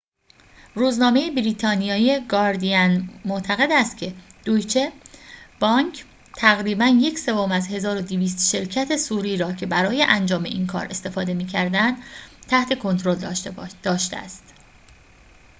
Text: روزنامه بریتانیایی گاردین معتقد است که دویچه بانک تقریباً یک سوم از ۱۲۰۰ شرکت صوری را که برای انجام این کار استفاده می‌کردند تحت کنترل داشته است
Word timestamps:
روزنامه 0.75 1.31
بریتانیایی 1.31 2.19
گاردین 2.25 3.09
معتقد 3.25 3.71
است 3.71 3.97
که 3.97 4.13
دویچه 4.45 4.91
بانک 5.59 6.05
تقریباً 6.35 6.85
یک 6.85 7.19
سوم 7.19 7.51
از 7.51 7.67
۱۲۰۰ 7.69 8.39
شرکت 8.51 8.97
صوری 8.97 9.37
را 9.37 9.53
که 9.53 9.65
برای 9.65 10.03
انجام 10.09 10.43
این 10.43 10.67
کار 10.67 10.87
استفاده 10.89 11.33
می‌کردند 11.33 11.97
تحت 12.47 12.79
کنترل 12.79 13.15
داشته 13.85 14.17
است 14.17 14.53